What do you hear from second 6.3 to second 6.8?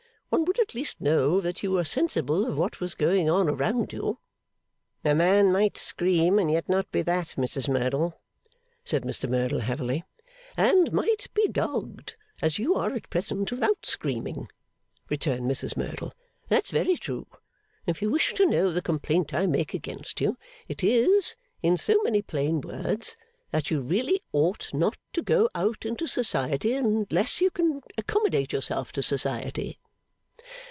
and yet